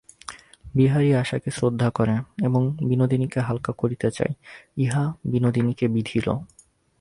[0.75, 2.15] বিহারী আশাকে শ্রদ্ধা করে
[2.43, 4.33] এবং বিনোদিনীকে হালকা করিতে চায়,
[4.77, 6.27] ইহা বিনোদিনীকে বিঁধিল।